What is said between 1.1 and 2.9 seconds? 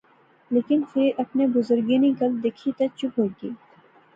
اپنے بزرگیں نی گل دکھی تہ